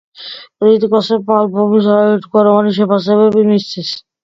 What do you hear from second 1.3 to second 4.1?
ალბომს არაერთგვაროვანი შეფასებები მისცეს.